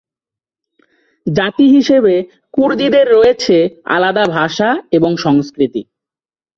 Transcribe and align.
জাতি 1.27 1.65
হিসেবে 1.67 2.13
কুর্দিদের 2.53 3.05
রয়েছে 3.11 3.55
আলাদা 3.87 4.25
ভাষা 4.27 4.69
এবং 4.91 5.11
সংস্কৃতি। 5.17 5.81